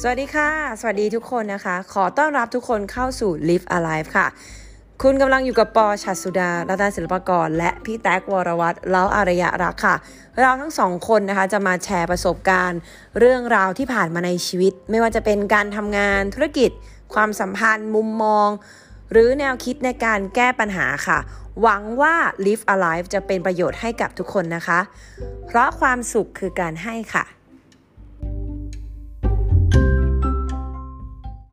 [0.00, 0.50] สวัสดีค่ะ
[0.80, 4.26] สวัสดีทุกคนนะคะ ขอต้อนรับทุกคนเข้าสู่ Live Alive ค่ะ
[5.02, 9.96] คุณกำลังอยู่กับปอชัดสุดารัตนศิลปกร และพี่แท็กวรวัตรเล้าอารยะรักค่ะ
[10.40, 12.80] เราทั้งสองคนนะคะ จะมาแชร์ประสบการณ์
[13.18, 16.70] เรื่องราวที่ผ่านมาในชีวิต ไม่ว่าจะเป็นการทำงานธุรกิจ
[17.14, 18.48] ความสัมพันธ์ มุมมอง
[19.12, 21.18] หรือแนวคิดในการแก้ปัญหาค่ะ
[21.62, 22.14] หวังว่า
[22.46, 24.80] Live Alive จะเป็นประโยชน์ให้กับทุกคนนะคะ
[25.46, 27.24] เพราะความสุขคือการให้ค่ะ